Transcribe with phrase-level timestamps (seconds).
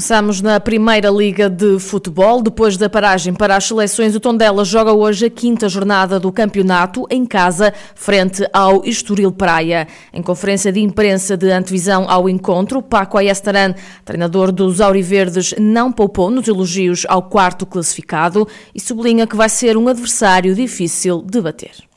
[0.00, 2.40] Começamos na Primeira Liga de Futebol.
[2.40, 7.06] Depois da paragem para as seleções, o Tondela joga hoje a quinta jornada do campeonato
[7.10, 9.86] em casa, frente ao Estoril Praia.
[10.10, 16.30] Em conferência de imprensa de antevisão ao encontro, Paco Ayestaran, treinador dos Auriverdes, não poupou
[16.30, 21.89] nos elogios ao quarto classificado e sublinha que vai ser um adversário difícil de bater.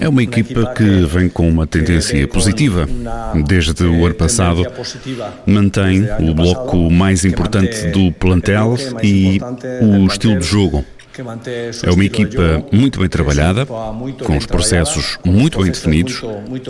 [0.00, 2.88] É uma equipa que vem com uma tendência positiva.
[3.46, 4.64] Desde o ano passado,
[5.46, 9.40] mantém o bloco mais importante do plantel e
[9.80, 10.84] o estilo de jogo.
[11.82, 16.22] É uma equipa muito bem trabalhada, com os processos muito bem definidos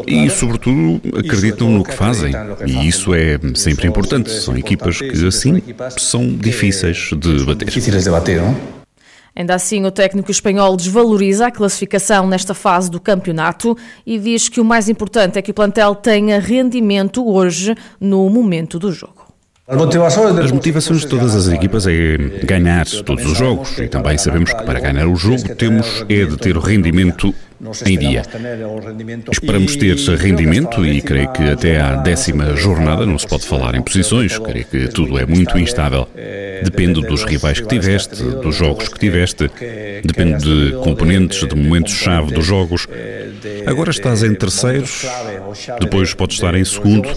[0.06, 2.32] e, sobretudo, acreditam no que fazem.
[2.64, 4.30] E isso é sempre importante.
[4.30, 5.60] São equipas que, assim,
[5.98, 7.68] são difíceis de bater.
[9.36, 14.62] Ainda assim, o técnico espanhol desvaloriza a classificação nesta fase do campeonato e diz que
[14.62, 19.26] o mais importante é que o plantel tenha rendimento hoje no momento do jogo.
[19.68, 19.76] As
[20.52, 24.78] motivações de todas as equipas é ganhar todos os jogos e também sabemos que para
[24.78, 27.34] ganhar o jogo temos é de ter o rendimento
[27.84, 28.22] em dia.
[29.30, 33.82] Esperamos ter rendimento e creio que até à décima jornada não se pode falar em
[33.82, 36.08] posições, creio que tudo é muito instável.
[36.62, 39.50] Depende dos rivais que tiveste, dos jogos que tiveste,
[40.04, 42.86] depende de componentes, de momentos-chave dos jogos.
[43.66, 45.06] Agora estás em terceiros,
[45.80, 47.08] depois podes estar em segundo.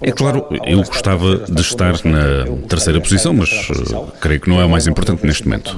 [0.00, 4.64] É claro, eu gostava de estar na terceira posição, mas uh, creio que não é
[4.64, 5.76] o mais importante neste momento.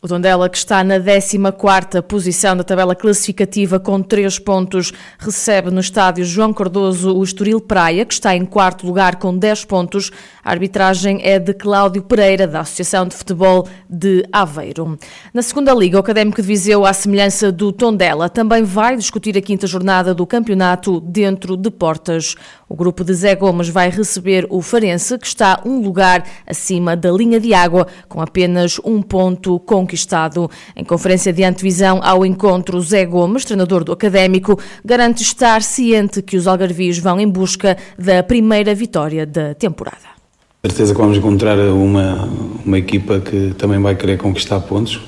[0.00, 5.80] O Tondela, que está na 14ª posição da tabela classificativa com 3 pontos, recebe no
[5.80, 10.12] estádio João Cardoso o Estoril Praia, que está em quarto lugar com 10 pontos.
[10.44, 14.96] A arbitragem é de Cláudio Pereira, da Associação de Futebol de Aveiro.
[15.34, 19.42] Na segunda liga, o Académico de Viseu, à semelhança do Tondela, também vai discutir a
[19.42, 22.36] quinta jornada do campeonato dentro de portas.
[22.68, 27.10] O grupo de Zé Gomes vai receber o Farense, que está um lugar acima da
[27.10, 30.50] linha de água, com apenas um ponto conquistado.
[30.76, 36.36] Em conferência de antevisão ao encontro, Zé Gomes, treinador do Académico, garante estar ciente que
[36.36, 40.18] os algarvios vão em busca da primeira vitória da temporada.
[40.66, 42.28] Certeza que vamos encontrar uma,
[42.66, 45.00] uma equipa que também vai querer conquistar pontos,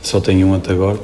[0.00, 0.98] só tem um até agora.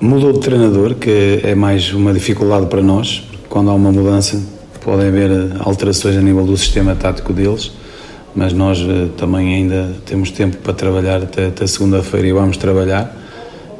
[0.00, 4.42] Mudou de treinador, que é mais uma dificuldade para nós, quando há uma mudança
[4.84, 7.72] podem haver alterações a nível do sistema tático deles,
[8.36, 13.16] mas nós eh, também ainda temos tempo para trabalhar até, até segunda-feira e vamos trabalhar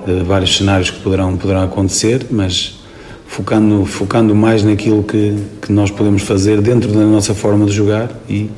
[0.08, 2.80] eh, vários cenários que poderão, poderão acontecer, mas
[3.26, 8.10] focando, focando mais naquilo que, que nós podemos fazer dentro da nossa forma de jogar
[8.28, 8.50] e,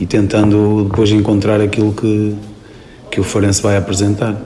[0.00, 2.34] e tentando depois encontrar aquilo que,
[3.08, 4.36] que o Farense vai apresentar.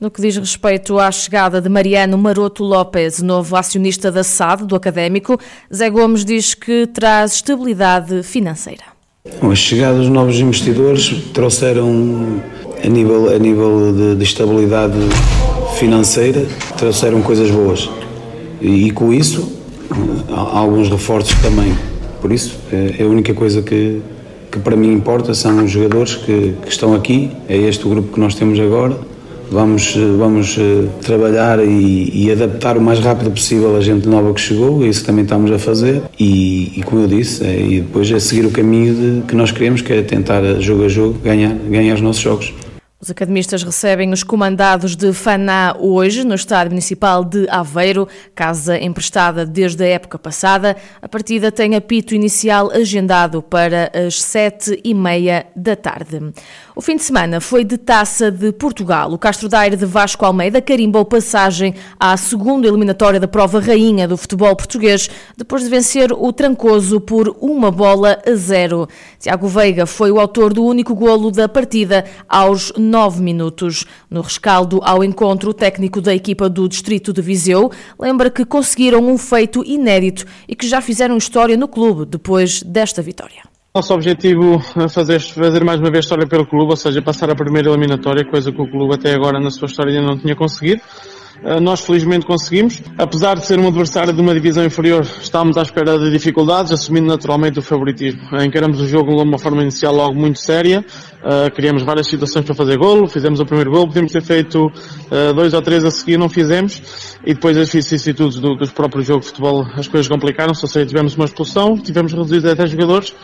[0.00, 4.74] No que diz respeito à chegada de Mariano Maroto Lopes, novo acionista da SAD, do
[4.74, 5.38] Académico,
[5.72, 8.93] Zé Gomes diz que traz estabilidade financeira.
[9.26, 12.42] A chegada dos novos investidores trouxeram,
[12.84, 14.98] a nível, a nível de, de estabilidade
[15.78, 16.44] financeira,
[16.76, 17.88] trouxeram coisas boas.
[18.60, 19.50] E, e com isso,
[20.28, 21.74] há alguns reforços também.
[22.20, 24.02] Por isso, é, é a única coisa que,
[24.52, 28.12] que para mim importa são os jogadores que, que estão aqui, é este o grupo
[28.12, 28.94] que nós temos agora
[29.50, 34.40] Vamos, vamos eh, trabalhar e, e, adaptar o mais rápido possível a gente nova que
[34.40, 36.02] chegou, é isso também estamos a fazer.
[36.18, 39.52] E, e como eu disse, é, e depois é seguir o caminho de, que nós
[39.52, 42.52] queremos, que é tentar, jogo a jogo, ganhar, ganhar os nossos jogos.
[43.04, 49.44] Os academistas recebem os comandados de Faná hoje no Estádio Municipal de Aveiro, casa emprestada
[49.44, 50.74] desde a época passada.
[51.02, 56.32] A partida tem apito inicial agendado para as sete e meia da tarde.
[56.74, 59.12] O fim de semana foi de Taça de Portugal.
[59.12, 64.16] O Castro Daire de Vasco Almeida carimbou passagem à segunda eliminatória da prova rainha do
[64.16, 68.88] futebol português, depois de vencer o Trancoso por uma bola a zero.
[69.20, 73.84] Tiago Veiga foi o autor do único golo da partida aos nove minutos.
[74.08, 79.04] No rescaldo ao encontro, o técnico da equipa do Distrito de Viseu lembra que conseguiram
[79.04, 83.42] um feito inédito e que já fizeram história no clube depois desta vitória.
[83.74, 87.34] Nosso objetivo é fazer, fazer mais uma vez história pelo clube, ou seja, passar a
[87.34, 90.80] primeira eliminatória, coisa que o clube até agora na sua história ainda não tinha conseguido.
[91.44, 92.80] Eh, nós felizmente conseguimos.
[92.96, 97.06] Apesar de ser um adversário de uma divisão inferior, estávamos à espera de dificuldades, assumindo
[97.06, 98.20] naturalmente o favoritismo.
[98.42, 100.84] Encaramos o jogo de uma forma inicial logo muito séria,
[101.22, 105.34] uh, criamos várias situações para fazer golo, fizemos o primeiro golo, podíamos ter feito uh,
[105.34, 106.80] dois ou três a seguir, não fizemos,
[107.26, 110.86] e depois as vicissitudes do, dos próprios jogos de futebol, as coisas complicaram-se, ou seja,
[110.86, 113.14] tivemos uma expulsão, tivemos reduzido a 10 jogadores,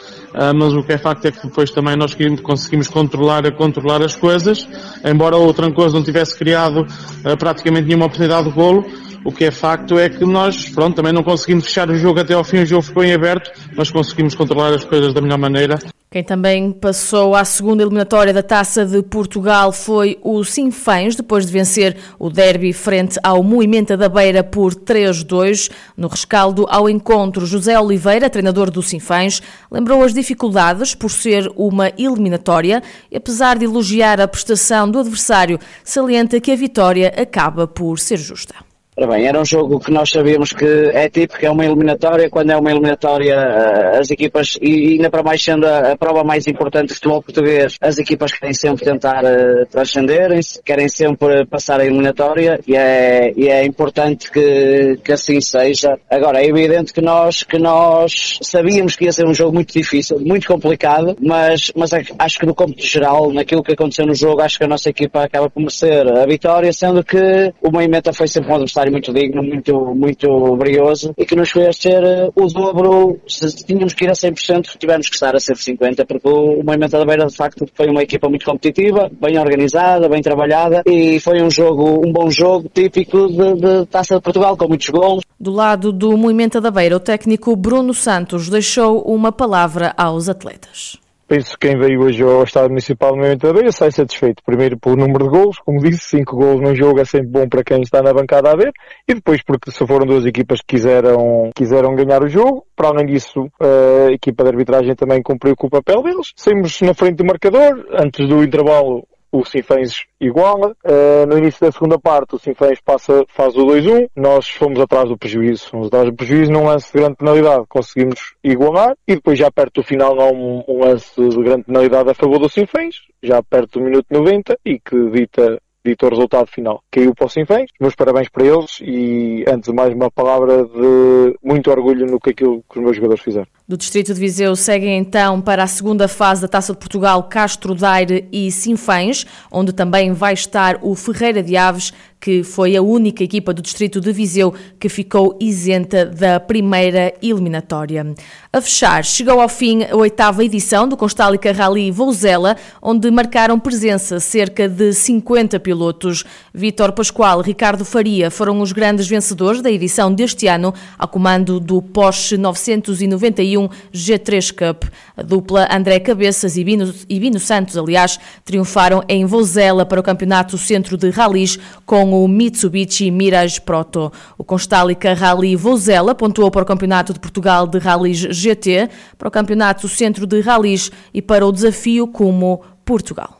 [0.54, 4.68] mas o que é facto é que depois também nós conseguimos controlar, controlar as coisas,
[5.04, 8.84] embora o Trancoso não tivesse criado uh, praticamente nenhuma oportunidade de golo,
[9.24, 12.34] o que é facto é que nós, pronto, também não conseguimos fechar o jogo até
[12.34, 15.78] ao fim, o jogo ficou em aberto, mas conseguimos controlar as coisas da melhor maneira.
[16.12, 21.52] Quem também passou à segunda eliminatória da Taça de Portugal foi o Sinfãs, depois de
[21.52, 25.70] vencer o derby frente ao Moimenta da Beira por 3-2.
[25.96, 29.40] No rescaldo ao encontro, José Oliveira, treinador do Sinfãs,
[29.70, 35.60] lembrou as dificuldades por ser uma eliminatória e, apesar de elogiar a prestação do adversário,
[35.84, 38.69] salienta que a vitória acaba por ser justa.
[39.00, 42.28] Ora bem, era um jogo que nós sabíamos que é típico, é uma eliminatória.
[42.28, 46.46] Quando é uma eliminatória, eh, as equipas, e ainda para mais sendo a, prova mais
[46.46, 51.86] importante do futebol português, as equipas querem sempre tentar uh, transcenderem-se, querem sempre passar a
[51.86, 55.98] eliminatória e é, e é importante que, que assim seja.
[56.10, 60.20] Agora, é evidente que nós, que nós sabíamos que ia ser um jogo muito difícil,
[60.20, 64.58] muito complicado, mas, mas acho que no cômputo geral, naquilo que aconteceu no jogo, acho
[64.58, 68.52] que a nossa equipa acaba por merecer a vitória, sendo que o Moimenta foi sempre
[68.52, 73.20] um adversário muito digno, muito, muito brioso e que nos fez ter eh, o dobro.
[73.26, 77.04] Se tínhamos que ir a 100%, tivemos que estar a 150%, porque o Movimento da
[77.04, 81.50] Beira, de facto, foi uma equipa muito competitiva, bem organizada, bem trabalhada e foi um
[81.50, 85.22] jogo, um bom jogo típico de, de Taça de Portugal, com muitos gols.
[85.38, 90.98] Do lado do Movimento da Beira, o técnico Bruno Santos deixou uma palavra aos atletas
[91.30, 94.42] penso que quem veio hoje ao Estado Municipal do Movimento da Beira sai satisfeito.
[94.44, 97.62] Primeiro pelo número de gols, como disse, 5 gols num jogo é sempre bom para
[97.62, 98.72] quem está na bancada a ver,
[99.06, 103.06] e depois porque se foram duas equipas que quiseram, quiseram ganhar o jogo, para além
[103.06, 106.32] disso, a equipa de arbitragem também cumpriu com o papel deles.
[106.34, 110.74] Saímos na frente do marcador, antes do intervalo o Sinfãs iguala.
[110.84, 114.08] Uh, no início da segunda parte, o Sinfãs passa, faz o 2-1.
[114.16, 115.68] Nós fomos atrás do prejuízo.
[115.68, 117.64] Fomos atrás do prejuízo num lance de grande penalidade.
[117.68, 118.96] Conseguimos igualar.
[119.06, 122.38] E depois, já perto do final, há um, um lance de grande penalidade a favor
[122.38, 122.96] do Sinfãs.
[123.22, 126.82] Já perto do minuto 90 e que dita dito o resultado final.
[126.90, 127.70] Caiu para o Sinfãs.
[127.80, 132.30] Meus parabéns para eles e, antes de mais, uma palavra de muito orgulho no que
[132.30, 133.46] aquilo que os meus jogadores fizeram.
[133.66, 137.74] Do Distrito de Viseu seguem então para a segunda fase da Taça de Portugal Castro
[137.74, 143.24] Daire e Sinfãs, onde também vai estar o Ferreira de Aves, que foi a única
[143.24, 148.14] equipa do Distrito de Viseu que ficou isenta da primeira eliminatória.
[148.52, 154.20] A fechar, chegou ao fim a oitava edição do Constálica Rally Vouzela, onde marcaram presença
[154.20, 156.24] cerca de 50 pilotos.
[156.52, 161.60] Vítor Pascoal e Ricardo Faria foram os grandes vencedores da edição deste ano, ao comando
[161.60, 164.84] do Porsche 991 G3 Cup.
[165.16, 170.02] A dupla André Cabeças e Bino, e Bino Santos, aliás, triunfaram em Vozela para o
[170.02, 171.56] Campeonato Centro de Rallys
[171.86, 174.12] com o Mitsubishi Mirage Proto.
[174.36, 179.30] O Constálica Rally Vozela pontuou para o Campeonato de Portugal de Rallys GT, para o
[179.30, 183.36] Campeonato Centro de Rallys e para o Desafio como Portugal.